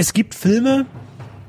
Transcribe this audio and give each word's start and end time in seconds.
Es 0.00 0.12
gibt 0.12 0.36
Filme, 0.36 0.86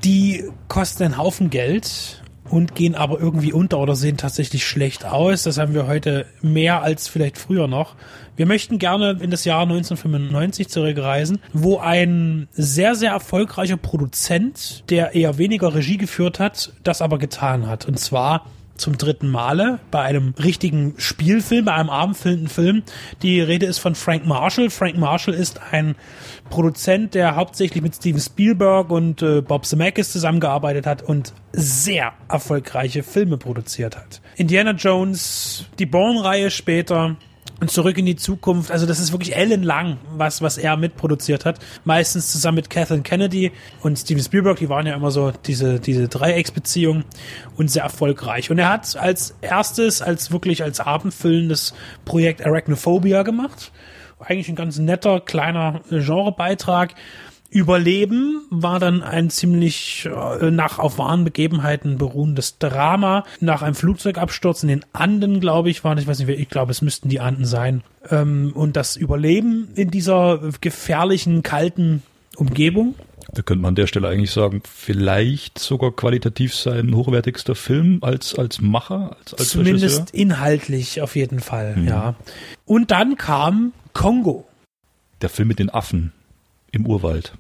die 0.04 0.44
kosten 0.70 1.04
einen 1.04 1.18
Haufen 1.20 1.52
Geld 1.52 2.24
und 2.46 2.74
gehen 2.74 2.96
aber 2.96 3.20
irgendwie 3.20 3.54
unter 3.54 3.78
oder 3.78 3.96
sehen 3.96 4.18
tatsächlich 4.18 4.66
schlecht 4.66 5.06
aus. 5.06 5.44
Das 5.44 5.60
haben 5.60 5.76
wir 5.76 5.86
heute 5.86 6.26
mehr 6.42 6.82
als 6.82 7.08
vielleicht 7.08 7.38
früher 7.38 7.68
noch. 7.68 7.96
Wir 8.38 8.48
möchten 8.48 8.80
gerne 8.80 9.20
in 9.22 9.30
das 9.30 9.46
Jahr 9.46 9.62
1995 9.62 10.68
zurückreisen, 10.68 11.38
wo 11.54 11.78
ein 11.78 12.48
sehr, 12.54 12.96
sehr 12.96 13.12
erfolgreicher 13.12 13.78
Produzent, 13.78 14.84
der 14.90 15.14
eher 15.14 15.38
weniger 15.38 15.76
Regie 15.76 15.98
geführt 15.98 16.40
hat, 16.40 16.74
das 16.82 17.04
aber 17.04 17.20
getan 17.20 17.68
hat. 17.68 17.86
Und 17.86 18.00
zwar 18.00 18.48
zum 18.80 18.98
dritten 18.98 19.30
Male 19.30 19.80
bei 19.92 20.02
einem 20.02 20.34
richtigen 20.42 20.96
Spielfilm, 20.98 21.66
bei 21.66 21.74
einem 21.74 21.90
abendfüllenden 21.90 22.48
Film. 22.48 22.84
Die 23.22 23.42
Rede 23.42 23.66
ist 23.66 23.80
von 23.80 23.96
Frank 23.96 24.26
Marshall. 24.26 24.70
Frank 24.70 24.98
Marshall 24.98 25.34
ist 25.34 25.60
ein 25.72 25.96
Produzent, 26.50 27.14
der 27.14 27.36
hauptsächlich 27.36 27.84
mit 27.84 27.96
Steven 27.96 28.20
Spielberg 28.20 28.90
und 28.90 29.22
äh, 29.22 29.42
Bob 29.42 29.66
Zemeckis 29.66 30.12
zusammengearbeitet 30.12 30.86
hat 30.86 31.02
und 31.02 31.34
sehr 31.52 32.14
erfolgreiche 32.28 33.04
Filme 33.04 33.38
produziert 33.38 33.98
hat. 33.98 34.22
Indiana 34.36 34.72
Jones, 34.72 35.66
die 35.80 35.86
Bourne-Reihe 35.86 36.50
später, 36.50 37.18
und 37.60 37.70
zurück 37.72 37.98
in 37.98 38.06
die 38.06 38.16
Zukunft. 38.16 38.72
Also 38.72 38.86
das 38.86 39.00
ist 39.00 39.12
wirklich 39.12 39.36
ellenlang, 39.36 39.98
was, 40.16 40.42
was 40.42 40.58
er 40.58 40.78
mitproduziert 40.78 41.46
hat. 41.46 41.60
Meistens 41.84 42.32
zusammen 42.32 42.56
mit 42.56 42.70
Kathleen 42.70 43.04
Kennedy 43.04 43.52
und 43.82 43.98
Steven 43.98 44.24
Spielberg. 44.24 44.58
Die 44.58 44.70
waren 44.70 44.86
ja 44.88 44.96
immer 44.96 45.12
so 45.12 45.32
diese, 45.46 45.80
diese 45.80 46.08
Dreiecksbeziehung 46.08 47.04
und 47.58 47.70
sehr 47.70 47.84
erfolgreich. 47.84 48.50
Und 48.50 48.60
er 48.60 48.70
hat 48.70 48.96
als 48.96 49.36
erstes, 49.42 50.02
als 50.02 50.32
wirklich 50.32 50.64
als 50.64 50.80
abendfüllendes 50.80 51.74
Projekt 52.06 52.46
Arachnophobia 52.46 53.24
gemacht. 53.24 53.72
Eigentlich 54.20 54.50
ein 54.50 54.56
ganz 54.56 54.78
netter, 54.80 55.22
kleiner 55.22 55.82
Genrebeitrag. 55.90 56.96
Überleben 57.52 58.42
war 58.52 58.80
dann 58.80 59.02
ein 59.02 59.32
ziemlich 59.32 60.08
äh, 60.08 60.52
nach 60.52 60.78
auf 60.78 61.00
wahren 61.00 61.24
Begebenheiten 61.24 61.98
beruhendes 61.98 62.60
Drama. 62.60 63.24
Nach 63.40 63.64
einem 63.64 63.74
Flugzeugabsturz 63.74 64.62
in 64.62 64.70
den 64.70 64.86
Anden, 64.94 65.40
glaube 65.40 65.72
ich, 65.72 65.84
waren, 65.84 65.98
ich 65.98 66.06
weiß 66.06 66.20
nicht, 66.20 66.30
ich 66.30 66.50
glaube, 66.50 66.72
es 66.72 66.84
müssten 66.84 67.10
die 67.10 67.20
Anden 67.20 67.46
sein. 67.46 67.82
Ähm, 68.10 68.52
und 68.54 68.76
das 68.76 68.96
Überleben 68.96 69.70
in 69.74 69.90
dieser 69.90 70.40
gefährlichen, 70.62 71.42
kalten 71.42 72.04
Umgebung. 72.36 72.94
Da 73.32 73.42
könnte 73.42 73.62
man 73.62 73.70
an 73.70 73.76
der 73.76 73.88
Stelle 73.88 74.08
eigentlich 74.08 74.32
sagen, 74.32 74.62
vielleicht 74.64 75.58
sogar 75.58 75.92
qualitativ 75.92 76.56
sein 76.56 76.96
hochwertigster 76.96 77.56
Film 77.56 78.00
als, 78.02 78.36
als 78.36 78.62
Macher, 78.62 79.16
als, 79.20 79.34
als 79.34 79.50
Zumindest 79.50 80.00
Regisseur. 80.00 80.20
inhaltlich 80.20 81.02
auf 81.02 81.16
jeden 81.16 81.40
Fall, 81.40 81.76
mhm. 81.78 81.88
ja. 81.88 82.16
Und 82.66 82.92
dann 82.92 83.18
kam 83.18 83.74
Kongo. 83.94 84.48
Der 85.22 85.30
Film 85.30 85.48
mit 85.48 85.60
den 85.60 85.70
Affen 85.70 86.14
im 86.72 86.86
Urwald. 86.86 87.34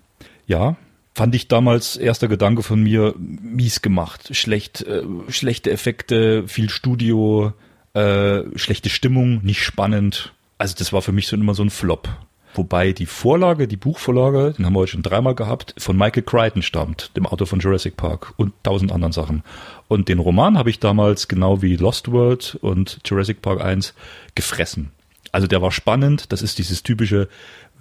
Ja, 0.47 0.77
fand 1.13 1.35
ich 1.35 1.47
damals 1.47 1.97
erster 1.97 2.27
Gedanke 2.27 2.63
von 2.63 2.81
mir 2.81 3.13
mies 3.17 3.81
gemacht. 3.81 4.35
Schlecht, 4.35 4.81
äh, 4.83 5.03
schlechte 5.27 5.71
Effekte, 5.71 6.47
viel 6.47 6.69
Studio, 6.69 7.53
äh, 7.93 8.43
schlechte 8.55 8.89
Stimmung, 8.89 9.43
nicht 9.43 9.63
spannend. 9.63 10.33
Also 10.57 10.75
das 10.77 10.93
war 10.93 11.01
für 11.01 11.11
mich 11.11 11.27
so 11.27 11.35
immer 11.35 11.55
so 11.55 11.63
ein 11.63 11.69
Flop. 11.69 12.09
Wobei 12.53 12.93
die 12.93 13.05
Vorlage, 13.05 13.67
die 13.67 13.77
Buchvorlage, 13.77 14.53
den 14.57 14.65
haben 14.65 14.73
wir 14.73 14.79
heute 14.79 14.93
schon 14.93 15.03
dreimal 15.03 15.35
gehabt, 15.35 15.75
von 15.77 15.95
Michael 15.95 16.23
Crichton 16.23 16.61
stammt, 16.63 17.15
dem 17.15 17.25
Autor 17.25 17.47
von 17.47 17.59
Jurassic 17.59 17.95
Park 17.95 18.33
und 18.37 18.53
tausend 18.63 18.91
anderen 18.91 19.11
Sachen. 19.11 19.43
Und 19.87 20.09
den 20.09 20.19
Roman 20.19 20.57
habe 20.57 20.69
ich 20.69 20.79
damals 20.79 21.27
genau 21.27 21.61
wie 21.61 21.75
Lost 21.75 22.11
World 22.11 22.57
und 22.61 22.99
Jurassic 23.05 23.41
Park 23.41 23.61
1 23.61 23.93
gefressen. 24.35 24.91
Also 25.31 25.47
der 25.47 25.61
war 25.61 25.71
spannend, 25.71 26.31
das 26.31 26.41
ist 26.41 26.57
dieses 26.57 26.83
typische 26.83 27.27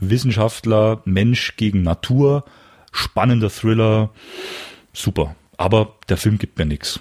Wissenschaftler, 0.01 1.03
Mensch 1.05 1.57
gegen 1.57 1.83
Natur, 1.83 2.45
spannender 2.93 3.51
Thriller, 3.51 4.11
super. 4.93 5.35
Aber 5.57 5.97
der 6.09 6.17
Film 6.17 6.39
gibt 6.39 6.59
mir 6.59 6.67
nichts. 6.67 7.01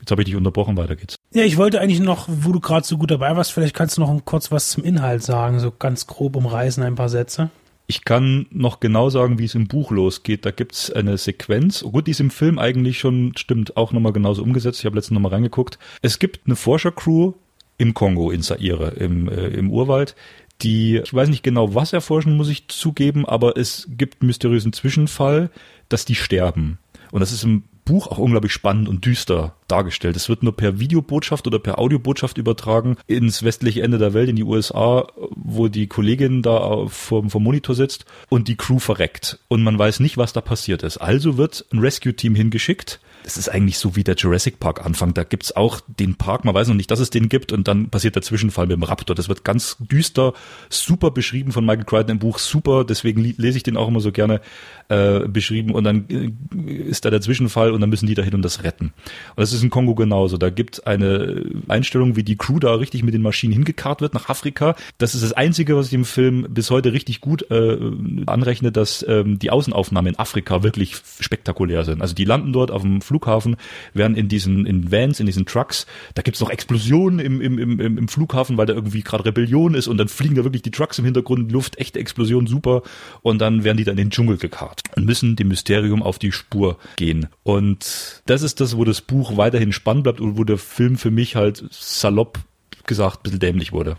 Jetzt 0.00 0.10
habe 0.10 0.22
ich 0.22 0.26
dich 0.26 0.36
unterbrochen, 0.36 0.76
weiter 0.76 0.96
geht's. 0.96 1.16
Ja, 1.34 1.42
ich 1.42 1.56
wollte 1.56 1.80
eigentlich 1.80 2.00
noch, 2.00 2.26
wo 2.28 2.52
du 2.52 2.60
gerade 2.60 2.86
so 2.86 2.96
gut 2.96 3.10
dabei 3.10 3.36
warst, 3.36 3.52
vielleicht 3.52 3.74
kannst 3.74 3.96
du 3.96 4.00
noch 4.00 4.24
kurz 4.24 4.50
was 4.50 4.70
zum 4.70 4.84
Inhalt 4.84 5.22
sagen, 5.22 5.60
so 5.60 5.70
ganz 5.70 6.06
grob 6.06 6.36
umreißen 6.36 6.82
ein 6.82 6.94
paar 6.94 7.10
Sätze. 7.10 7.50
Ich 7.90 8.04
kann 8.04 8.46
noch 8.50 8.80
genau 8.80 9.08
sagen, 9.08 9.38
wie 9.38 9.46
es 9.46 9.54
im 9.54 9.66
Buch 9.66 9.90
losgeht. 9.90 10.44
Da 10.44 10.50
gibt's 10.50 10.90
eine 10.90 11.16
Sequenz. 11.16 11.82
Oh 11.82 11.90
gut, 11.90 12.06
die 12.06 12.10
ist 12.10 12.20
im 12.20 12.30
Film 12.30 12.58
eigentlich 12.58 12.98
schon, 12.98 13.32
stimmt, 13.34 13.78
auch 13.78 13.92
nochmal 13.92 14.12
genauso 14.12 14.42
umgesetzt. 14.42 14.80
Ich 14.80 14.84
habe 14.84 14.96
letztens 14.96 15.14
nochmal 15.14 15.32
reingeguckt. 15.32 15.78
Es 16.02 16.18
gibt 16.18 16.40
eine 16.44 16.54
Forschercrew 16.54 17.32
im 17.78 17.94
Kongo, 17.94 18.30
in 18.30 18.42
Zaire, 18.42 18.92
im, 18.96 19.28
äh, 19.28 19.48
im 19.48 19.70
Urwald, 19.70 20.14
die, 20.62 20.96
ich 20.96 21.14
weiß 21.14 21.28
nicht 21.28 21.44
genau, 21.44 21.74
was 21.74 21.92
erforschen, 21.92 22.36
muss 22.36 22.48
ich 22.48 22.68
zugeben, 22.68 23.24
aber 23.24 23.56
es 23.56 23.88
gibt 23.90 24.20
einen 24.20 24.26
mysteriösen 24.26 24.72
Zwischenfall, 24.72 25.50
dass 25.88 26.04
die 26.04 26.16
sterben. 26.16 26.78
Und 27.12 27.20
das 27.20 27.32
ist 27.32 27.44
im 27.44 27.62
Buch 27.88 28.08
auch 28.08 28.18
unglaublich 28.18 28.52
spannend 28.52 28.86
und 28.86 29.06
düster 29.06 29.54
dargestellt. 29.66 30.14
Es 30.14 30.28
wird 30.28 30.42
nur 30.42 30.54
per 30.54 30.78
Videobotschaft 30.78 31.46
oder 31.46 31.58
per 31.58 31.78
Audiobotschaft 31.78 32.36
übertragen 32.36 32.98
ins 33.06 33.42
westliche 33.44 33.82
Ende 33.82 33.96
der 33.96 34.12
Welt, 34.12 34.28
in 34.28 34.36
die 34.36 34.44
USA, 34.44 35.06
wo 35.30 35.68
die 35.68 35.86
Kollegin 35.86 36.42
da 36.42 36.86
vom, 36.86 37.30
vom 37.30 37.42
Monitor 37.42 37.74
sitzt 37.74 38.04
und 38.28 38.48
die 38.48 38.56
Crew 38.56 38.78
verreckt. 38.78 39.38
Und 39.48 39.62
man 39.62 39.78
weiß 39.78 40.00
nicht, 40.00 40.18
was 40.18 40.34
da 40.34 40.42
passiert 40.42 40.82
ist. 40.82 40.98
Also 40.98 41.38
wird 41.38 41.64
ein 41.72 41.78
Rescue-Team 41.78 42.34
hingeschickt, 42.34 43.00
es 43.24 43.36
ist 43.36 43.48
eigentlich 43.48 43.78
so 43.78 43.96
wie 43.96 44.04
der 44.04 44.14
Jurassic 44.16 44.60
Park 44.60 44.84
Anfang. 44.84 45.14
Da 45.14 45.24
gibt's 45.24 45.54
auch 45.54 45.80
den 45.86 46.16
Park, 46.16 46.44
man 46.44 46.54
weiß 46.54 46.68
noch 46.68 46.74
nicht, 46.74 46.90
dass 46.90 47.00
es 47.00 47.10
den 47.10 47.28
gibt 47.28 47.52
und 47.52 47.68
dann 47.68 47.90
passiert 47.90 48.14
der 48.14 48.22
Zwischenfall 48.22 48.66
mit 48.66 48.76
dem 48.76 48.82
Raptor. 48.82 49.14
Das 49.14 49.28
wird 49.28 49.44
ganz 49.44 49.76
düster, 49.80 50.32
super 50.68 51.10
beschrieben 51.10 51.52
von 51.52 51.64
Michael 51.64 51.84
Crichton 51.84 52.12
im 52.12 52.18
Buch, 52.18 52.38
super, 52.38 52.84
deswegen 52.84 53.22
lese 53.22 53.56
ich 53.56 53.62
den 53.62 53.76
auch 53.76 53.88
immer 53.88 54.00
so 54.00 54.12
gerne 54.12 54.40
äh, 54.88 55.20
beschrieben 55.28 55.74
und 55.74 55.84
dann 55.84 56.06
äh, 56.08 56.72
ist 56.72 57.04
da 57.04 57.10
der 57.10 57.20
Zwischenfall 57.20 57.72
und 57.72 57.80
dann 57.80 57.90
müssen 57.90 58.06
die 58.06 58.14
dahin 58.14 58.34
und 58.34 58.42
das 58.42 58.64
retten. 58.64 58.86
Und 58.86 59.40
das 59.40 59.52
ist 59.52 59.62
in 59.62 59.70
Kongo 59.70 59.94
genauso. 59.94 60.38
Da 60.38 60.50
gibt 60.50 60.86
eine 60.86 61.44
Einstellung, 61.68 62.16
wie 62.16 62.22
die 62.22 62.36
Crew 62.36 62.58
da 62.58 62.74
richtig 62.74 63.02
mit 63.02 63.14
den 63.14 63.22
Maschinen 63.22 63.52
hingekarrt 63.52 64.00
wird 64.00 64.14
nach 64.14 64.28
Afrika. 64.28 64.74
Das 64.98 65.14
ist 65.14 65.22
das 65.22 65.32
Einzige, 65.32 65.76
was 65.76 65.88
ich 65.88 65.94
im 65.94 66.04
Film 66.04 66.46
bis 66.48 66.70
heute 66.70 66.92
richtig 66.92 67.20
gut 67.20 67.50
äh, 67.50 67.78
anrechne, 68.26 68.72
dass 68.72 69.04
ähm, 69.06 69.38
die 69.38 69.50
Außenaufnahmen 69.50 70.14
in 70.14 70.18
Afrika 70.18 70.62
wirklich 70.62 70.96
spektakulär 71.20 71.84
sind. 71.84 72.00
Also 72.00 72.14
die 72.14 72.24
landen 72.24 72.52
dort 72.52 72.70
auf 72.70 72.82
dem 72.82 73.00
Flughafen, 73.08 73.56
werden 73.94 74.16
in 74.16 74.28
diesen 74.28 74.66
in 74.66 74.92
Vans, 74.92 75.20
in 75.20 75.26
diesen 75.26 75.46
Trucks, 75.46 75.86
da 76.14 76.22
gibt's 76.22 76.40
noch 76.40 76.50
Explosionen 76.50 77.18
im, 77.18 77.40
im, 77.40 77.58
im, 77.58 77.98
im 77.98 78.08
Flughafen, 78.08 78.56
weil 78.56 78.66
da 78.66 78.74
irgendwie 78.74 79.02
gerade 79.02 79.24
Rebellion 79.24 79.74
ist 79.74 79.88
und 79.88 79.98
dann 79.98 80.08
fliegen 80.08 80.34
da 80.34 80.44
wirklich 80.44 80.62
die 80.62 80.70
Trucks 80.70 80.98
im 80.98 81.04
Hintergrund, 81.04 81.50
Luft, 81.50 81.78
echte 81.78 81.98
Explosion, 81.98 82.46
super. 82.46 82.82
Und 83.22 83.40
dann 83.40 83.64
werden 83.64 83.78
die 83.78 83.84
dann 83.84 83.98
in 83.98 84.06
den 84.06 84.10
Dschungel 84.10 84.36
gekarrt 84.36 84.82
und 84.94 85.04
müssen 85.04 85.36
dem 85.36 85.48
Mysterium 85.48 86.02
auf 86.02 86.18
die 86.18 86.32
Spur 86.32 86.78
gehen. 86.96 87.26
Und 87.42 88.22
das 88.26 88.42
ist 88.42 88.60
das, 88.60 88.76
wo 88.76 88.84
das 88.84 89.00
Buch 89.00 89.36
weiterhin 89.36 89.72
spannend 89.72 90.04
bleibt 90.04 90.20
und 90.20 90.38
wo 90.38 90.44
der 90.44 90.58
Film 90.58 90.96
für 90.96 91.10
mich 91.10 91.36
halt 91.36 91.64
salopp 91.70 92.38
gesagt 92.86 93.18
ein 93.18 93.22
bisschen 93.24 93.40
dämlich 93.40 93.72
wurde. 93.72 93.96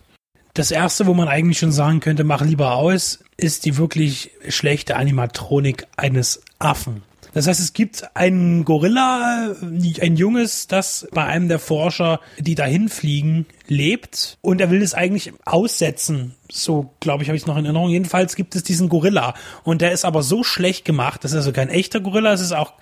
Das 0.53 0.71
erste, 0.71 1.05
wo 1.05 1.13
man 1.13 1.27
eigentlich 1.27 1.59
schon 1.59 1.71
sagen 1.71 1.99
könnte, 1.99 2.23
mach 2.23 2.41
lieber 2.41 2.73
aus, 2.73 3.23
ist 3.37 3.65
die 3.65 3.77
wirklich 3.77 4.31
schlechte 4.49 4.95
Animatronik 4.95 5.87
eines 5.95 6.41
Affen. 6.57 7.03
Das 7.33 7.47
heißt, 7.47 7.59
es 7.59 7.73
gibt 7.73 8.15
einen 8.15 8.65
Gorilla, 8.65 9.55
ein 9.61 10.15
Junges, 10.15 10.67
das 10.67 11.07
bei 11.11 11.25
einem 11.25 11.47
der 11.47 11.59
Forscher, 11.59 12.19
die 12.39 12.55
dahin 12.55 12.89
fliegen, 12.89 13.45
lebt 13.69 14.37
und 14.41 14.61
er 14.61 14.69
will 14.69 14.81
es 14.81 14.93
eigentlich 14.93 15.33
aussetzen. 15.45 16.35
So, 16.51 16.89
glaube 16.99 17.23
ich, 17.23 17.29
habe 17.29 17.37
ich 17.37 17.45
noch 17.45 17.57
in 17.57 17.65
Erinnerung. 17.65 17.89
Jedenfalls 17.89 18.35
gibt 18.35 18.55
es 18.55 18.63
diesen 18.63 18.89
Gorilla 18.89 19.35
und 19.63 19.81
der 19.81 19.91
ist 19.91 20.05
aber 20.05 20.23
so 20.23 20.43
schlecht 20.43 20.83
gemacht, 20.83 21.23
das 21.23 21.31
ist 21.31 21.37
also 21.37 21.51
kein 21.51 21.69
echter 21.69 21.99
Gorilla, 21.99 22.33
es 22.33 22.41
ist 22.41 22.53
auch 22.53 22.73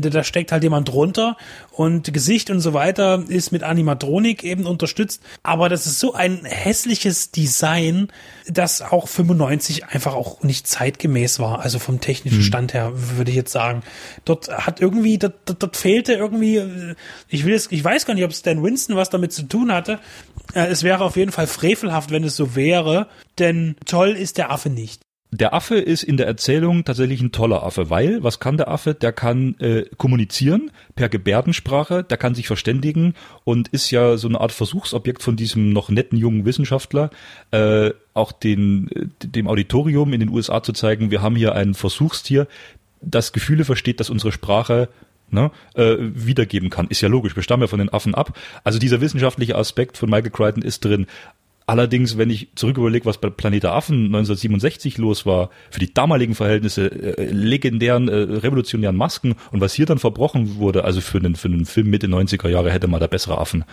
da 0.00 0.24
steckt 0.24 0.52
halt 0.52 0.62
jemand 0.62 0.88
drunter 0.88 1.36
und 1.70 2.12
Gesicht 2.12 2.50
und 2.50 2.60
so 2.60 2.72
weiter 2.72 3.24
ist 3.28 3.52
mit 3.52 3.62
Animatronik 3.62 4.44
eben 4.44 4.66
unterstützt. 4.66 5.22
Aber 5.42 5.68
das 5.68 5.86
ist 5.86 5.98
so 5.98 6.14
ein 6.14 6.44
hässliches 6.44 7.30
Design, 7.30 8.08
das 8.46 8.82
auch 8.82 9.08
95 9.08 9.86
einfach 9.86 10.14
auch 10.14 10.42
nicht 10.42 10.66
zeitgemäß 10.66 11.38
war. 11.40 11.60
Also 11.60 11.78
vom 11.78 12.00
technischen 12.00 12.38
hm. 12.38 12.44
Stand 12.44 12.74
her 12.74 12.92
würde 12.94 13.30
ich 13.30 13.36
jetzt 13.36 13.52
sagen. 13.52 13.82
Dort 14.24 14.48
hat 14.48 14.80
irgendwie, 14.80 15.18
dort, 15.18 15.34
dort, 15.44 15.62
dort 15.62 15.76
fehlte 15.76 16.14
irgendwie, 16.14 16.94
ich 17.28 17.44
will 17.44 17.54
es, 17.54 17.70
ich 17.70 17.84
weiß 17.84 18.06
gar 18.06 18.14
nicht, 18.14 18.24
ob 18.24 18.32
Stan 18.32 18.62
Winston 18.62 18.96
was 18.96 19.10
damit 19.10 19.32
zu 19.32 19.42
tun 19.42 19.72
hatte. 19.72 19.98
Äh, 20.54 20.66
es 20.66 20.82
wäre 20.82 21.04
auf 21.04 21.16
jeden 21.16 21.32
Fall 21.32 21.46
frevelhaft, 21.46 22.10
wenn 22.10 22.24
es 22.24 22.36
so 22.36 22.54
wäre, 22.54 23.08
denn 23.38 23.76
toll 23.86 24.10
ist 24.10 24.38
der 24.38 24.50
Affe 24.50 24.70
nicht. 24.70 25.02
der 25.34 25.54
Affe 25.54 25.76
ist 25.76 26.02
in 26.02 26.18
der 26.18 26.26
Erzählung 26.26 26.84
tatsächlich 26.84 27.22
ein 27.22 27.32
toller 27.32 27.62
Affe, 27.62 27.88
weil 27.88 28.22
was 28.22 28.38
kann 28.38 28.58
der 28.58 28.68
Affe? 28.68 28.92
Der 28.92 29.12
kann 29.12 29.58
äh, 29.60 29.86
kommunizieren 29.96 30.70
per 30.94 31.08
Gebärdensprache, 31.08 32.04
der 32.04 32.18
kann 32.18 32.34
sich 32.34 32.46
verständigen 32.46 33.14
und 33.44 33.68
ist 33.68 33.90
ja 33.90 34.18
so 34.18 34.28
eine 34.28 34.42
Art 34.42 34.52
Versuchsobjekt 34.52 35.22
von 35.22 35.36
diesem 35.36 35.72
noch 35.72 35.88
netten 35.88 36.18
jungen 36.18 36.44
Wissenschaftler, 36.44 37.08
äh, 37.50 37.92
auch 38.12 38.30
den, 38.30 38.90
dem 39.22 39.48
Auditorium 39.48 40.12
in 40.12 40.20
den 40.20 40.28
USA 40.28 40.62
zu 40.62 40.74
zeigen, 40.74 41.10
wir 41.10 41.22
haben 41.22 41.36
hier 41.36 41.54
ein 41.54 41.72
Versuchstier, 41.72 42.46
das 43.00 43.32
Gefühle 43.32 43.64
versteht, 43.64 44.00
dass 44.00 44.10
unsere 44.10 44.32
Sprache 44.32 44.90
ne, 45.32 45.50
äh, 45.74 45.96
wiedergeben 45.98 46.70
kann. 46.70 46.86
Ist 46.88 47.00
ja 47.00 47.08
logisch, 47.08 47.36
wir 47.36 47.42
stammen 47.42 47.62
ja 47.62 47.66
von 47.66 47.78
den 47.78 47.88
Affen 47.88 48.14
ab. 48.14 48.38
Also 48.64 48.78
dieser 48.78 49.00
wissenschaftliche 49.00 49.56
Aspekt 49.56 49.96
von 49.96 50.10
Michael 50.10 50.30
Crichton 50.30 50.62
ist 50.62 50.84
drin. 50.84 51.06
Allerdings, 51.66 52.18
wenn 52.18 52.28
ich 52.28 52.48
zurück 52.54 52.76
überlege, 52.76 53.06
was 53.06 53.18
bei 53.18 53.30
Planet 53.30 53.62
der 53.62 53.72
Affen 53.72 54.06
1967 54.06 54.98
los 54.98 55.26
war, 55.26 55.50
für 55.70 55.78
die 55.78 55.94
damaligen 55.94 56.34
Verhältnisse 56.34 56.90
äh, 57.18 57.24
legendären, 57.30 58.08
äh, 58.08 58.14
revolutionären 58.14 58.96
Masken 58.96 59.36
und 59.52 59.60
was 59.60 59.72
hier 59.72 59.86
dann 59.86 59.98
verbrochen 59.98 60.56
wurde, 60.56 60.84
also 60.84 61.00
für 61.00 61.18
einen, 61.18 61.36
für 61.36 61.48
einen 61.48 61.64
Film 61.64 61.88
Mitte 61.88 62.08
90er 62.08 62.48
Jahre 62.48 62.72
hätte 62.72 62.88
man 62.88 63.00
da 63.00 63.06
bessere 63.06 63.38
Affen 63.38 63.64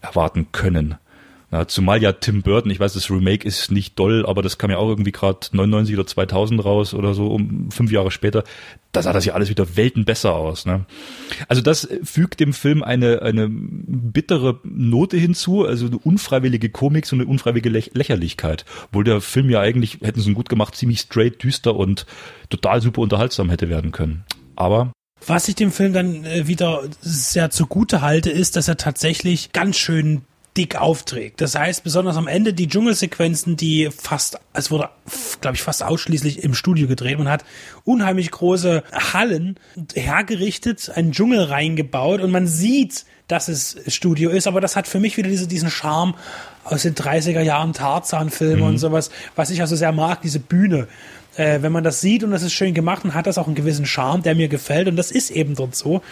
erwarten 0.00 0.52
können. 0.52 0.96
Ja, 1.52 1.68
zumal 1.68 2.02
ja 2.02 2.12
Tim 2.12 2.42
Burton, 2.42 2.70
ich 2.70 2.80
weiß, 2.80 2.94
das 2.94 3.10
Remake 3.10 3.46
ist 3.46 3.70
nicht 3.70 3.98
doll, 3.98 4.26
aber 4.26 4.42
das 4.42 4.58
kam 4.58 4.70
ja 4.70 4.78
auch 4.78 4.88
irgendwie 4.88 5.12
gerade 5.12 5.38
99 5.52 5.94
oder 5.94 6.06
2000 6.06 6.64
raus 6.64 6.94
oder 6.94 7.14
so, 7.14 7.28
um 7.28 7.70
fünf 7.70 7.92
Jahre 7.92 8.10
später. 8.10 8.44
Da 8.92 9.02
sah 9.02 9.12
das 9.12 9.24
ja 9.24 9.34
alles 9.34 9.50
wieder 9.50 9.76
Welten 9.76 10.04
besser 10.04 10.34
aus. 10.34 10.66
Ne? 10.66 10.84
Also 11.48 11.62
das 11.62 11.88
fügt 12.02 12.40
dem 12.40 12.52
Film 12.52 12.82
eine, 12.82 13.22
eine 13.22 13.48
bittere 13.48 14.60
Note 14.64 15.16
hinzu, 15.16 15.64
also 15.64 15.86
eine 15.86 15.98
unfreiwillige 15.98 16.70
Komik, 16.70 17.06
so 17.06 17.14
eine 17.14 17.26
unfreiwillige 17.26 17.68
Läch 17.68 17.90
Lächerlichkeit. 17.94 18.64
Obwohl 18.88 19.04
der 19.04 19.20
Film 19.20 19.48
ja 19.50 19.60
eigentlich, 19.60 19.98
hätten 20.02 20.20
sie 20.20 20.30
ihn 20.30 20.34
gut 20.34 20.48
gemacht, 20.48 20.74
ziemlich 20.74 21.00
straight, 21.00 21.42
düster 21.42 21.76
und 21.76 22.06
total 22.50 22.80
super 22.80 23.02
unterhaltsam 23.02 23.50
hätte 23.50 23.68
werden 23.68 23.92
können. 23.92 24.24
Aber 24.56 24.92
was 25.26 25.48
ich 25.48 25.54
dem 25.54 25.72
Film 25.72 25.92
dann 25.92 26.24
äh, 26.24 26.46
wieder 26.46 26.82
sehr 27.00 27.50
zugute 27.50 28.02
halte, 28.02 28.30
ist, 28.30 28.56
dass 28.56 28.68
er 28.68 28.76
tatsächlich 28.76 29.52
ganz 29.52 29.76
schön 29.76 30.22
dick 30.56 30.76
aufträgt. 30.76 31.40
Das 31.40 31.56
heißt, 31.56 31.82
besonders 31.82 32.16
am 32.16 32.28
Ende 32.28 32.54
die 32.54 32.68
Dschungelsequenzen, 32.68 33.56
die 33.56 33.90
fast, 33.90 34.38
es 34.52 34.70
wurde, 34.70 34.88
glaube 35.40 35.56
ich, 35.56 35.62
fast 35.62 35.82
ausschließlich 35.82 36.44
im 36.44 36.54
Studio 36.54 36.86
gedreht. 36.86 37.18
Man 37.18 37.28
hat 37.28 37.44
unheimlich 37.84 38.30
große 38.30 38.84
Hallen 39.12 39.58
hergerichtet, 39.94 40.90
einen 40.94 41.12
Dschungel 41.12 41.42
reingebaut 41.42 42.20
und 42.20 42.30
man 42.30 42.46
sieht, 42.46 43.04
dass 43.26 43.48
es 43.48 43.76
Studio 43.88 44.30
ist, 44.30 44.46
aber 44.46 44.60
das 44.60 44.76
hat 44.76 44.86
für 44.86 45.00
mich 45.00 45.16
wieder 45.16 45.28
diese, 45.28 45.48
diesen 45.48 45.70
Charme 45.70 46.14
aus 46.62 46.82
den 46.82 46.94
30er 46.94 47.40
Jahren 47.40 47.72
Tarzan-Filmen 47.72 48.60
mhm. 48.60 48.66
und 48.66 48.78
sowas, 48.78 49.10
was 49.34 49.50
ich 49.50 49.60
also 49.60 49.76
sehr 49.76 49.92
mag, 49.92 50.22
diese 50.22 50.40
Bühne 50.40 50.88
äh, 51.36 51.62
wenn 51.62 51.72
man 51.72 51.84
das 51.84 52.00
sieht 52.00 52.24
und 52.24 52.30
das 52.30 52.42
ist 52.42 52.52
schön 52.52 52.74
gemacht, 52.74 53.04
dann 53.04 53.14
hat 53.14 53.26
das 53.26 53.38
auch 53.38 53.46
einen 53.46 53.54
gewissen 53.54 53.86
Charme, 53.86 54.22
der 54.22 54.34
mir 54.34 54.48
gefällt 54.48 54.88
und 54.88 54.96
das 54.96 55.10
ist 55.10 55.30
eben 55.30 55.54
dort 55.54 55.74
so. 55.74 56.02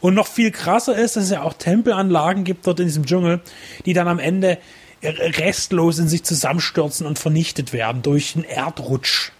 Und 0.00 0.14
noch 0.14 0.26
viel 0.26 0.50
krasser 0.50 0.96
ist, 0.96 1.16
dass 1.16 1.24
es 1.24 1.30
ja 1.30 1.42
auch 1.42 1.54
Tempelanlagen 1.54 2.44
gibt 2.44 2.66
dort 2.66 2.80
in 2.80 2.86
diesem 2.86 3.06
Dschungel, 3.06 3.40
die 3.86 3.92
dann 3.92 4.08
am 4.08 4.18
Ende 4.18 4.58
restlos 5.02 5.98
in 5.98 6.08
sich 6.08 6.24
zusammenstürzen 6.24 7.06
und 7.06 7.18
vernichtet 7.18 7.72
werden 7.72 8.02
durch 8.02 8.34
einen 8.34 8.44
Erdrutsch. 8.44 9.32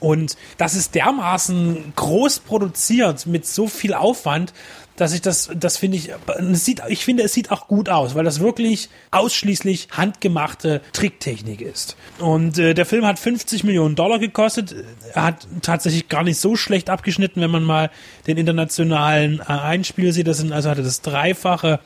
Und 0.00 0.36
das 0.58 0.74
ist 0.74 0.94
dermaßen 0.94 1.92
groß 1.96 2.40
produziert 2.40 3.26
mit 3.26 3.46
so 3.46 3.68
viel 3.68 3.94
Aufwand, 3.94 4.52
dass 4.96 5.12
ich 5.12 5.20
das, 5.20 5.50
das 5.54 5.76
finde 5.76 5.98
ich, 5.98 6.10
es 6.38 6.64
sieht, 6.64 6.82
ich 6.88 7.04
finde, 7.04 7.22
es 7.22 7.32
sieht 7.32 7.50
auch 7.50 7.68
gut 7.68 7.88
aus, 7.88 8.14
weil 8.14 8.24
das 8.24 8.40
wirklich 8.40 8.88
ausschließlich 9.10 9.88
handgemachte 9.92 10.80
Tricktechnik 10.92 11.60
ist. 11.60 11.96
Und 12.18 12.58
äh, 12.58 12.74
der 12.74 12.86
Film 12.86 13.06
hat 13.06 13.18
50 13.18 13.64
Millionen 13.64 13.94
Dollar 13.94 14.18
gekostet. 14.18 14.74
Er 15.12 15.24
hat 15.24 15.46
tatsächlich 15.62 16.08
gar 16.08 16.22
nicht 16.22 16.40
so 16.40 16.56
schlecht 16.56 16.90
abgeschnitten, 16.90 17.40
wenn 17.40 17.50
man 17.50 17.64
mal 17.64 17.90
den 18.26 18.38
internationalen 18.38 19.40
äh, 19.40 19.52
Einspiel 19.52 20.12
sieht. 20.12 20.26
Das 20.26 20.38
sind, 20.38 20.52
also 20.52 20.70
hatte 20.70 20.82
das 20.82 21.02
Dreifache 21.02 21.80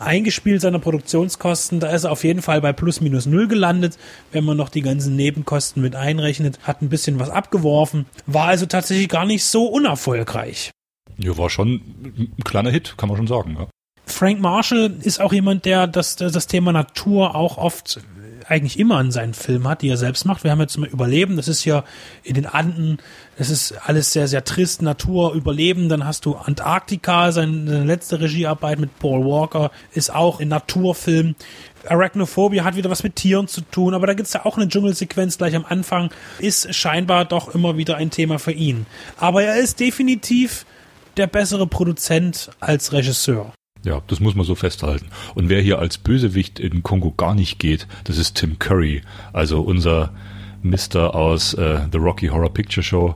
eingespielt 0.00 0.60
seiner 0.60 0.78
Produktionskosten. 0.78 1.80
Da 1.80 1.90
ist 1.90 2.04
er 2.04 2.12
auf 2.12 2.24
jeden 2.24 2.42
Fall 2.42 2.60
bei 2.60 2.72
plus 2.72 3.00
minus 3.00 3.26
null 3.26 3.48
gelandet, 3.48 3.98
wenn 4.32 4.44
man 4.44 4.56
noch 4.56 4.68
die 4.68 4.82
ganzen 4.82 5.16
Nebenkosten 5.16 5.82
mit 5.82 5.94
einrechnet. 5.94 6.58
Hat 6.62 6.82
ein 6.82 6.88
bisschen 6.88 7.18
was 7.18 7.30
abgeworfen. 7.30 8.06
War 8.26 8.48
also 8.48 8.66
tatsächlich 8.66 9.08
gar 9.08 9.26
nicht 9.26 9.44
so 9.44 9.66
unerfolgreich. 9.66 10.70
Ja, 11.18 11.36
war 11.36 11.50
schon 11.50 11.80
ein 12.16 12.44
kleiner 12.44 12.70
Hit, 12.70 12.94
kann 12.96 13.08
man 13.08 13.16
schon 13.16 13.26
sagen. 13.26 13.56
Ja. 13.58 13.68
Frank 14.06 14.40
Marshall 14.40 14.96
ist 15.02 15.20
auch 15.20 15.32
jemand, 15.32 15.64
der 15.64 15.86
das, 15.86 16.16
das 16.16 16.46
Thema 16.46 16.72
Natur 16.72 17.34
auch 17.34 17.58
oft 17.58 18.00
eigentlich 18.48 18.78
immer 18.78 19.00
in 19.00 19.10
seinen 19.10 19.34
Filmen 19.34 19.68
hat, 19.68 19.82
die 19.82 19.88
er 19.90 19.96
selbst 19.96 20.24
macht. 20.24 20.42
Wir 20.42 20.50
haben 20.50 20.60
jetzt 20.60 20.78
mal 20.78 20.88
Überleben, 20.88 21.36
das 21.36 21.48
ist 21.48 21.64
ja 21.64 21.84
in 22.22 22.34
den 22.34 22.46
Anden, 22.46 22.98
das 23.36 23.50
ist 23.50 23.72
alles 23.84 24.12
sehr, 24.12 24.26
sehr 24.26 24.44
trist, 24.44 24.80
Natur, 24.80 25.34
Überleben. 25.34 25.88
Dann 25.88 26.06
hast 26.06 26.24
du 26.24 26.34
Antarktika, 26.34 27.30
seine, 27.32 27.84
letzte 27.84 28.20
Regiearbeit 28.20 28.78
mit 28.78 28.98
Paul 28.98 29.24
Walker, 29.24 29.70
ist 29.92 30.14
auch 30.14 30.40
in 30.40 30.48
Naturfilm. 30.48 31.34
Arachnophobia 31.86 32.64
hat 32.64 32.76
wieder 32.76 32.90
was 32.90 33.02
mit 33.02 33.16
Tieren 33.16 33.48
zu 33.48 33.60
tun, 33.60 33.94
aber 33.94 34.06
da 34.06 34.14
gibt's 34.14 34.32
ja 34.32 34.44
auch 34.44 34.56
eine 34.56 34.68
Dschungelsequenz 34.68 35.38
gleich 35.38 35.54
am 35.54 35.64
Anfang, 35.66 36.10
ist 36.38 36.74
scheinbar 36.74 37.24
doch 37.24 37.54
immer 37.54 37.76
wieder 37.76 37.96
ein 37.96 38.10
Thema 38.10 38.38
für 38.38 38.52
ihn. 38.52 38.86
Aber 39.18 39.42
er 39.42 39.56
ist 39.56 39.78
definitiv 39.78 40.64
der 41.18 41.26
bessere 41.26 41.66
Produzent 41.66 42.50
als 42.60 42.92
Regisseur. 42.92 43.52
Ja, 43.84 44.02
das 44.06 44.20
muss 44.20 44.34
man 44.34 44.44
so 44.44 44.54
festhalten. 44.54 45.08
Und 45.34 45.48
wer 45.48 45.60
hier 45.60 45.78
als 45.78 45.98
Bösewicht 45.98 46.58
in 46.58 46.82
Kongo 46.82 47.12
gar 47.12 47.34
nicht 47.34 47.58
geht, 47.58 47.86
das 48.04 48.18
ist 48.18 48.36
Tim 48.36 48.58
Curry, 48.58 49.02
also 49.32 49.60
unser 49.60 50.12
Mister 50.62 51.14
aus 51.14 51.54
äh, 51.54 51.80
The 51.92 51.98
Rocky 51.98 52.28
Horror 52.28 52.52
Picture 52.52 52.82
Show. 52.82 53.14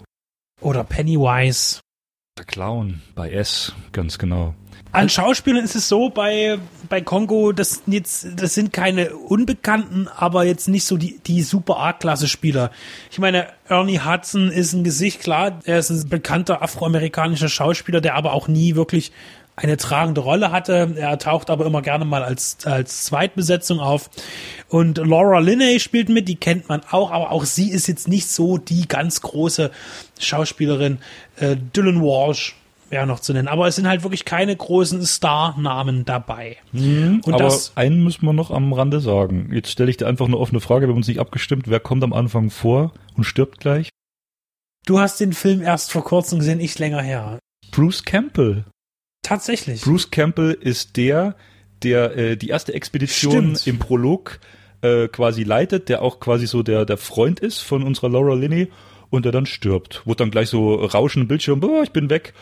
Oder 0.61 0.85
Pennywise. 0.85 1.81
Der 2.39 2.47
Clown 2.47 3.03
bei 3.15 3.31
S, 3.31 3.75
ganz 3.93 4.17
genau. 4.17 4.55
An 4.91 5.11
Schauspielern 5.11 5.65
ist 5.65 5.77
es 5.77 5.89
so 5.89 6.09
bei, 6.09 6.59
bei 6.89 7.03
Kongo, 7.03 7.53
das, 7.53 7.83
jetzt, 7.87 8.27
das 8.37 8.55
sind 8.55 8.73
keine 8.73 9.15
Unbekannten, 9.15 10.09
aber 10.09 10.45
jetzt 10.45 10.67
nicht 10.67 10.87
so 10.87 10.97
die, 10.97 11.19
die 11.19 11.43
super 11.43 11.79
A-Klasse-Spieler. 11.79 12.71
Ich 13.11 13.19
meine, 13.19 13.49
Ernie 13.69 14.01
Hudson 14.01 14.51
ist 14.51 14.73
ein 14.73 14.83
Gesicht, 14.83 15.21
klar, 15.21 15.61
er 15.65 15.79
ist 15.79 15.91
ein 15.91 16.09
bekannter 16.09 16.63
afroamerikanischer 16.63 17.51
Schauspieler, 17.51 18.01
der 18.01 18.15
aber 18.15 18.33
auch 18.33 18.49
nie 18.49 18.77
wirklich 18.77 19.13
eine 19.57 19.77
tragende 19.77 20.21
Rolle 20.23 20.51
hatte. 20.51 20.95
Er 20.97 21.19
taucht 21.19 21.51
aber 21.51 21.67
immer 21.67 21.83
gerne 21.83 22.05
mal 22.05 22.23
als, 22.23 22.59
als 22.65 23.05
Zweitbesetzung 23.05 23.81
auf. 23.81 24.11
Und 24.69 24.99
Laura 24.99 25.39
Linney 25.39 25.79
spielt 25.81 26.09
mit, 26.09 26.29
die 26.29 26.37
kennt 26.37 26.69
man 26.69 26.81
auch, 26.91 27.11
aber 27.11 27.31
auch 27.31 27.45
sie 27.45 27.71
ist 27.71 27.87
jetzt 27.87 28.09
nicht 28.09 28.29
so 28.29 28.59
die 28.59 28.89
ganz 28.89 29.21
große 29.21 29.71
Schauspielerin. 30.19 30.99
Äh, 31.37 31.57
Dylan 31.57 32.03
Walsh 32.03 32.57
wäre 32.93 33.07
noch 33.07 33.21
zu 33.21 33.33
nennen. 33.33 33.49
Aber 33.49 33.67
es 33.67 33.77
sind 33.77 33.89
halt 33.89 34.05
wirklich 34.05 34.25
keine 34.25 34.55
großen 34.55 35.05
Star-Namen 35.05 36.05
dabei. 36.05 36.59
Mhm, 36.73 37.23
und 37.25 37.35
aber 37.35 37.45
das, 37.45 37.73
einen 37.75 38.05
müssen 38.05 38.25
wir 38.27 38.33
noch 38.33 38.51
am 38.51 38.73
Rande 38.73 39.01
sagen. 39.01 39.51
Jetzt 39.53 39.71
stelle 39.71 39.91
ich 39.91 39.97
dir 39.97 40.07
einfach 40.07 40.27
eine 40.27 40.37
offene 40.37 40.61
Frage, 40.61 40.87
wir 40.87 40.91
haben 40.91 40.99
uns 40.99 41.09
nicht 41.09 41.21
abgestimmt. 41.21 41.69
Wer 41.69 41.81
kommt 41.81 42.05
am 42.05 42.13
Anfang 42.13 42.51
vor 42.51 42.93
und 43.17 43.25
stirbt 43.25 43.59
gleich? 43.59 43.89
Du 44.85 44.99
hast 44.99 45.21
den 45.21 45.33
Film 45.33 45.63
erst 45.63 45.91
vor 45.91 46.05
kurzem 46.05 46.39
gesehen, 46.41 46.61
ich 46.61 46.79
länger 46.79 47.03
her. 47.03 47.39
Bruce 47.71 48.05
Campbell. 48.05 48.65
Tatsächlich. 49.23 49.83
Bruce 49.83 50.11
Campbell 50.11 50.57
ist 50.61 50.97
der, 50.97 51.37
der 51.83 52.17
äh, 52.17 52.37
die 52.37 52.49
erste 52.49 52.75
Expedition 52.75 53.57
Stimmt. 53.57 53.67
im 53.67 53.79
Prolog 53.79 54.41
äh, 54.83 55.09
quasi 55.09 55.45
leitet, 55.45 55.89
der 55.89 56.03
auch 56.03 56.21
quasi 56.21 56.47
so 56.47 56.63
der, 56.63 56.85
der 56.85 56.97
Freund 56.97 57.41
ist 57.41 57.61
von 57.61 57.83
unserer 57.83 58.09
Laura 58.09 58.35
Linney 58.35 58.69
und 59.11 59.25
der 59.25 59.33
dann 59.33 59.47
stirbt. 59.47 60.03
Wurde 60.05 60.19
dann 60.19 60.31
gleich 60.31 60.49
so 60.49 60.75
rauschen 60.75 61.23
im 61.23 61.29
Bildschirm, 61.29 61.61
boah, 61.61 61.83
ich 61.83 61.93
bin 61.93 62.11
weg. 62.11 62.35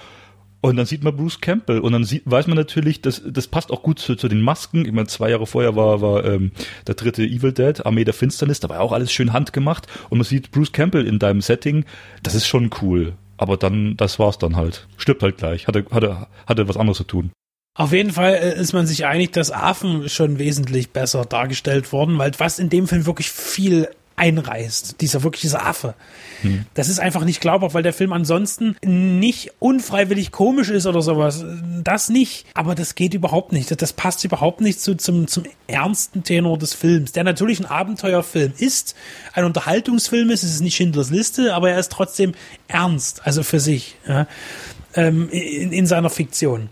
Und 0.62 0.76
dann 0.76 0.84
sieht 0.84 1.02
man 1.02 1.16
Bruce 1.16 1.40
Campbell 1.40 1.78
und 1.78 1.92
dann 1.92 2.04
sieht, 2.04 2.22
weiß 2.26 2.46
man 2.46 2.56
natürlich, 2.56 3.00
dass 3.00 3.22
das 3.26 3.46
passt 3.46 3.70
auch 3.70 3.82
gut 3.82 3.98
zu, 3.98 4.14
zu 4.14 4.28
den 4.28 4.42
Masken. 4.42 4.84
Ich 4.84 4.92
meine, 4.92 5.06
zwei 5.06 5.30
Jahre 5.30 5.46
vorher 5.46 5.74
war, 5.74 6.02
war 6.02 6.24
ähm, 6.26 6.52
der 6.86 6.96
dritte 6.96 7.22
Evil 7.22 7.52
Dead, 7.52 7.84
Armee 7.86 8.04
der 8.04 8.12
Finsternis, 8.12 8.60
da 8.60 8.68
war 8.68 8.76
ja 8.76 8.82
auch 8.82 8.92
alles 8.92 9.10
schön 9.10 9.32
handgemacht 9.32 9.86
und 10.10 10.18
man 10.18 10.26
sieht 10.26 10.50
Bruce 10.50 10.72
Campbell 10.72 11.06
in 11.06 11.18
deinem 11.18 11.40
Setting, 11.40 11.86
das 12.22 12.34
ist 12.34 12.46
schon 12.46 12.70
cool. 12.82 13.14
Aber 13.40 13.56
dann, 13.56 13.96
das 13.96 14.18
war's 14.18 14.36
dann 14.36 14.54
halt. 14.54 14.86
Stirbt 14.98 15.22
halt 15.22 15.38
gleich, 15.38 15.66
hatte, 15.66 15.86
hatte, 15.90 16.26
hatte 16.46 16.68
was 16.68 16.76
anderes 16.76 16.98
zu 16.98 17.04
tun. 17.04 17.32
Auf 17.74 17.94
jeden 17.94 18.12
Fall 18.12 18.34
äh, 18.34 18.60
ist 18.60 18.74
man 18.74 18.86
sich 18.86 19.06
einig, 19.06 19.32
dass 19.32 19.50
Affen 19.50 20.10
schon 20.10 20.38
wesentlich 20.38 20.90
besser 20.90 21.24
dargestellt 21.24 21.90
worden, 21.90 22.18
weil 22.18 22.32
was 22.36 22.58
in 22.58 22.68
dem 22.68 22.86
Film 22.86 23.06
wirklich 23.06 23.30
viel 23.30 23.88
einreißt. 24.20 25.00
Dieser 25.00 25.22
wirklich 25.22 25.40
dieser 25.40 25.66
Affe. 25.66 25.94
Hm. 26.42 26.66
Das 26.74 26.88
ist 26.88 27.00
einfach 27.00 27.24
nicht 27.24 27.40
glaubhaft, 27.40 27.74
weil 27.74 27.82
der 27.82 27.94
Film 27.94 28.12
ansonsten 28.12 28.76
nicht 28.82 29.52
unfreiwillig 29.58 30.30
komisch 30.30 30.68
ist 30.68 30.86
oder 30.86 31.00
sowas. 31.00 31.44
Das 31.82 32.10
nicht. 32.10 32.46
Aber 32.54 32.74
das 32.74 32.94
geht 32.94 33.14
überhaupt 33.14 33.52
nicht. 33.52 33.70
Das, 33.70 33.78
das 33.78 33.92
passt 33.94 34.22
überhaupt 34.24 34.60
nicht 34.60 34.80
zu, 34.80 34.94
zum, 34.96 35.26
zum 35.26 35.44
ernsten 35.66 36.22
Tenor 36.22 36.58
des 36.58 36.74
Films, 36.74 37.12
der 37.12 37.24
natürlich 37.24 37.60
ein 37.60 37.66
Abenteuerfilm 37.66 38.52
ist, 38.58 38.94
ein 39.32 39.44
Unterhaltungsfilm 39.44 40.30
ist. 40.30 40.42
Es 40.42 40.54
ist 40.54 40.60
nicht 40.60 40.76
Schindlers 40.76 41.10
Liste, 41.10 41.54
aber 41.54 41.70
er 41.70 41.78
ist 41.78 41.90
trotzdem 41.90 42.32
ernst, 42.68 43.26
also 43.26 43.42
für 43.42 43.58
sich, 43.58 43.96
ja, 44.06 44.26
ähm, 44.94 45.28
in, 45.30 45.72
in 45.72 45.86
seiner 45.86 46.10
Fiktion. 46.10 46.68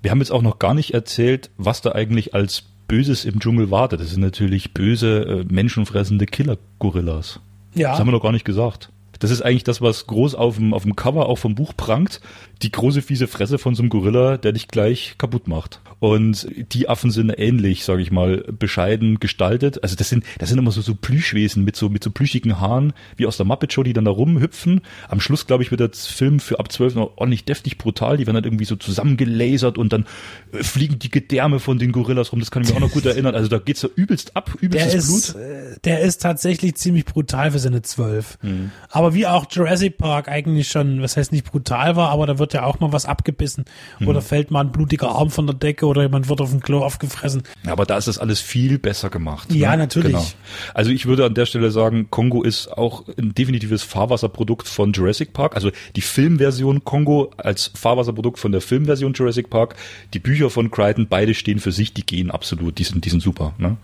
Wir 0.00 0.10
haben 0.10 0.20
jetzt 0.20 0.30
auch 0.30 0.42
noch 0.42 0.58
gar 0.58 0.74
nicht 0.74 0.94
erzählt, 0.94 1.50
was 1.56 1.80
da 1.80 1.92
eigentlich 1.92 2.34
als 2.34 2.64
Böses 2.86 3.24
im 3.24 3.40
Dschungel 3.40 3.70
wartet. 3.70 4.00
Das 4.00 4.10
sind 4.10 4.20
natürlich 4.20 4.74
böse, 4.74 5.44
äh, 5.48 5.52
menschenfressende 5.52 6.26
Killer-Gorillas. 6.26 7.40
Ja. 7.74 7.90
Das 7.90 7.98
haben 7.98 8.08
wir 8.08 8.12
noch 8.12 8.22
gar 8.22 8.32
nicht 8.32 8.44
gesagt. 8.44 8.90
Das 9.18 9.30
ist 9.30 9.42
eigentlich 9.42 9.64
das, 9.64 9.80
was 9.80 10.06
groß 10.06 10.34
auf 10.34 10.56
dem, 10.56 10.74
auf 10.74 10.82
dem 10.82 10.96
Cover 10.96 11.26
auch 11.28 11.36
vom 11.38 11.54
Buch 11.54 11.72
prangt. 11.76 12.20
Die 12.62 12.70
große 12.70 13.02
fiese 13.02 13.26
Fresse 13.26 13.58
von 13.58 13.74
so 13.74 13.82
einem 13.82 13.90
Gorilla, 13.90 14.36
der 14.36 14.52
dich 14.52 14.68
gleich 14.68 15.14
kaputt 15.18 15.48
macht. 15.48 15.80
Und 16.00 16.46
die 16.72 16.88
Affen 16.88 17.10
sind 17.10 17.30
ähnlich, 17.30 17.84
sage 17.84 18.02
ich 18.02 18.10
mal, 18.10 18.38
bescheiden 18.58 19.20
gestaltet. 19.20 19.82
Also 19.82 19.96
das 19.96 20.08
sind, 20.08 20.24
das 20.38 20.48
sind 20.50 20.58
immer 20.58 20.70
so, 20.70 20.80
so 20.82 20.94
Plüschwesen 20.94 21.64
mit 21.64 21.76
so, 21.76 21.88
mit 21.88 22.04
so 22.04 22.10
plüschigen 22.10 22.60
Haaren, 22.60 22.92
wie 23.16 23.26
aus 23.26 23.36
der 23.36 23.46
Muppet 23.46 23.72
Show, 23.72 23.82
die 23.82 23.92
dann 23.92 24.04
da 24.04 24.10
rumhüpfen. 24.10 24.82
Am 25.08 25.20
Schluss, 25.20 25.46
glaube 25.46 25.62
ich, 25.62 25.70
wird 25.70 25.80
der 25.80 25.90
Film 25.92 26.40
für 26.40 26.58
ab 26.58 26.70
12 26.70 26.94
noch 26.94 27.12
ordentlich 27.16 27.44
deftig 27.44 27.78
brutal. 27.78 28.16
Die 28.16 28.26
werden 28.26 28.34
dann 28.36 28.44
irgendwie 28.44 28.64
so 28.66 28.76
zusammengelasert 28.76 29.78
und 29.78 29.92
dann 29.92 30.06
äh, 30.52 30.62
fliegen 30.62 30.98
die 30.98 31.10
Gedärme 31.10 31.58
von 31.60 31.78
den 31.78 31.92
Gorillas 31.92 32.32
rum. 32.32 32.40
Das 32.40 32.50
kann 32.50 32.62
ich 32.62 32.70
mir 32.70 32.76
auch 32.76 32.80
noch 32.80 32.90
gut 32.92 33.06
erinnern. 33.06 33.34
Also 33.34 33.48
da 33.48 33.58
geht's 33.58 33.82
ja 33.82 33.88
übelst 33.94 34.36
ab, 34.36 34.54
übelstes 34.60 34.90
der 34.92 34.98
ist, 35.00 35.32
Blut. 35.34 35.42
äh, 35.42 35.80
Der 35.84 36.00
ist 36.00 36.22
tatsächlich 36.22 36.74
ziemlich 36.76 37.04
brutal 37.04 37.50
für 37.52 37.58
seine 37.58 37.82
zwölf. 37.82 38.38
Mhm. 38.42 38.70
Aber 38.90 39.03
wie 39.12 39.26
auch 39.26 39.44
Jurassic 39.50 39.98
Park 39.98 40.28
eigentlich 40.28 40.68
schon, 40.68 41.02
was 41.02 41.16
heißt 41.16 41.32
nicht 41.32 41.44
brutal 41.44 41.96
war, 41.96 42.10
aber 42.10 42.26
da 42.26 42.38
wird 42.38 42.54
ja 42.54 42.64
auch 42.64 42.80
mal 42.80 42.92
was 42.92 43.04
abgebissen. 43.04 43.66
Mhm. 43.98 44.08
Oder 44.08 44.22
fällt 44.22 44.50
mal 44.50 44.60
ein 44.60 44.72
blutiger 44.72 45.10
Arm 45.10 45.30
von 45.30 45.46
der 45.46 45.54
Decke 45.54 45.86
oder 45.86 46.02
jemand 46.02 46.28
wird 46.28 46.40
auf 46.40 46.50
dem 46.50 46.60
Klo 46.60 46.82
aufgefressen. 46.82 47.42
Aber 47.66 47.84
da 47.84 47.98
ist 47.98 48.08
das 48.08 48.18
alles 48.18 48.40
viel 48.40 48.78
besser 48.78 49.10
gemacht. 49.10 49.50
ne? 49.50 49.56
Ja, 49.56 49.76
natürlich. 49.76 50.36
Also 50.72 50.90
ich 50.90 51.06
würde 51.06 51.26
an 51.26 51.34
der 51.34 51.44
Stelle 51.44 51.70
sagen, 51.70 52.08
Kongo 52.10 52.42
ist 52.42 52.68
auch 52.68 53.04
ein 53.18 53.34
definitives 53.34 53.82
Fahrwasserprodukt 53.82 54.68
von 54.68 54.92
Jurassic 54.92 55.32
Park. 55.32 55.56
Also 55.56 55.70
die 55.96 56.00
Filmversion 56.00 56.84
Kongo 56.84 57.32
als 57.36 57.70
Fahrwasserprodukt 57.74 58.38
von 58.38 58.52
der 58.52 58.60
Filmversion 58.60 59.12
Jurassic 59.12 59.50
Park. 59.50 59.74
Die 60.14 60.18
Bücher 60.20 60.48
von 60.48 60.70
Crichton, 60.70 61.08
beide 61.08 61.34
stehen 61.34 61.58
für 61.58 61.72
sich, 61.72 61.92
die 61.92 62.06
gehen 62.06 62.30
absolut, 62.30 62.78
die 62.78 62.84
sind, 62.84 63.04
die 63.04 63.10
sind 63.10 63.20
super. 63.20 63.54
Ne? 63.58 63.76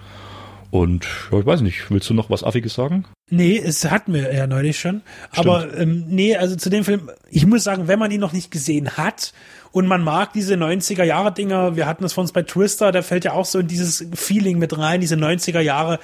Und 0.71 1.07
ja, 1.33 1.41
ich 1.41 1.47
weiß 1.47 1.63
nicht, 1.63 1.91
willst 1.91 2.09
du 2.09 2.15
noch 2.15 2.31
was 2.31 2.45
Affiges 2.45 2.75
sagen? 2.75 3.05
Nee, 3.29 3.59
es 3.59 3.85
hatten 3.91 4.15
wir 4.15 4.33
ja 4.33 4.47
neulich 4.47 4.79
schon. 4.79 5.03
Aber 5.35 5.77
ähm, 5.77 6.05
nee, 6.09 6.37
also 6.37 6.55
zu 6.57 6.71
dem 6.71 6.85
Film, 6.85 7.11
ich 7.29 7.47
muss 7.47 7.65
sagen, 7.65 7.89
wenn 7.89 7.99
man 7.99 8.11
ihn 8.11 8.21
noch 8.21 8.33
nicht 8.33 8.51
gesehen 8.51 8.97
hat 8.97 9.33
und 9.73 9.87
man 9.87 10.03
mag 10.03 10.33
diese 10.33 10.55
90er 10.55 11.05
Jahre 11.05 11.33
Dinger, 11.33 11.77
wir 11.77 11.87
hatten 11.87 12.03
das 12.03 12.13
von 12.13 12.23
uns 12.23 12.33
bei 12.33 12.43
Twister, 12.43 12.93
der 12.93 13.03
fällt 13.03 13.25
ja 13.25 13.33
auch 13.33 13.45
so 13.45 13.61
in 13.61 13.69
dieses 13.69 14.07
Feeling 14.15 14.59
mit 14.59 14.77
rein, 14.79 15.01
diese 15.01 15.17
90er 15.17 15.61
Jahre 15.61 15.99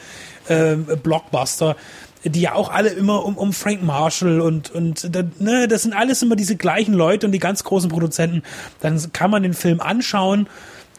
ähm, 0.49 0.87
Blockbuster, 1.03 1.77
die 2.25 2.41
ja 2.41 2.55
auch 2.55 2.73
alle 2.73 2.89
immer 2.89 3.25
um, 3.25 3.37
um 3.37 3.53
Frank 3.53 3.85
Marshall 3.85 4.41
und, 4.41 4.71
und 4.71 5.15
da, 5.15 5.23
ne, 5.39 5.69
das 5.69 5.83
sind 5.83 5.93
alles 5.93 6.23
immer 6.23 6.35
diese 6.35 6.57
gleichen 6.57 6.95
Leute 6.95 7.27
und 7.27 7.33
die 7.33 7.39
ganz 7.39 7.63
großen 7.63 7.91
Produzenten. 7.91 8.43
Dann 8.81 9.13
kann 9.13 9.31
man 9.31 9.43
den 9.43 9.55
Film 9.55 9.81
anschauen. 9.81 10.49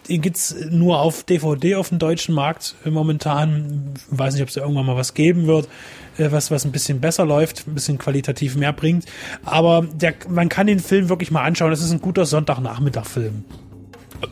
Den 0.10 0.22
gibt's 0.22 0.56
nur 0.70 1.00
auf 1.00 1.24
DVD 1.24 1.76
auf 1.76 1.90
dem 1.90 2.00
deutschen 2.00 2.34
Markt 2.34 2.76
äh, 2.86 2.90
momentan. 2.90 3.94
Weiß 4.10 4.34
nicht, 4.34 4.44
ob 4.44 4.50
es 4.50 4.56
da 4.56 4.62
irgendwann 4.62 4.86
mal 4.86 4.96
was 4.96 5.14
geben 5.14 5.48
wird, 5.48 5.68
äh, 6.18 6.32
was, 6.32 6.52
was 6.52 6.66
ein 6.66 6.72
bisschen 6.72 7.02
besser 7.02 7.26
läuft, 7.26 7.68
ein 7.68 7.74
bisschen 7.74 7.98
qualitativ 7.98 8.56
mehr 8.56 8.74
bringt. 8.74 9.06
Aber 9.44 9.86
der, 9.94 10.14
man 10.30 10.50
kann 10.50 10.68
den 10.68 10.80
Film 10.80 11.10
wirklich 11.10 11.32
mal 11.32 11.44
anschauen. 11.44 11.72
Das 11.72 11.82
ist 11.82 11.92
ein 11.92 12.02
guter 12.02 12.26
Sonntagnachmittag-Film. 12.26 13.44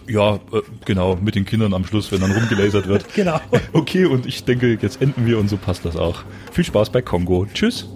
Ja, 0.08 0.36
äh, 0.36 0.62
genau, 0.86 1.16
mit 1.16 1.36
den 1.36 1.46
Kindern 1.46 1.74
am 1.74 1.86
Schluss, 1.86 2.12
wenn 2.12 2.22
dann 2.22 2.32
rumgelasert 2.32 2.88
wird. 2.88 3.06
Genau. 3.16 3.40
Okay, 3.72 4.06
und 4.06 4.26
ich 4.26 4.44
denke, 4.44 4.78
jetzt 4.82 5.02
enden 5.02 5.26
wir 5.26 5.38
und 5.40 5.48
so 5.48 5.58
passt 5.58 5.86
das 5.86 5.96
auch. 5.96 6.24
Viel 6.52 6.64
Spaß 6.64 6.90
bei 6.90 7.02
Kongo. 7.02 7.46
Tschüss. 7.54 7.88